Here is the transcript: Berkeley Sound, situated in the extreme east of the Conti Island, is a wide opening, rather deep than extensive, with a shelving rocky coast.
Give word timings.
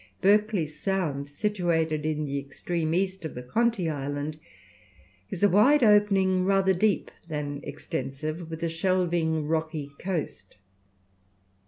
Berkeley 0.19 0.65
Sound, 0.65 1.27
situated 1.27 2.07
in 2.07 2.25
the 2.25 2.39
extreme 2.39 2.91
east 2.95 3.23
of 3.23 3.35
the 3.35 3.43
Conti 3.43 3.87
Island, 3.87 4.39
is 5.29 5.43
a 5.43 5.47
wide 5.47 5.83
opening, 5.83 6.43
rather 6.43 6.73
deep 6.73 7.11
than 7.27 7.59
extensive, 7.61 8.49
with 8.49 8.63
a 8.63 8.67
shelving 8.67 9.45
rocky 9.47 9.91
coast. 9.99 10.55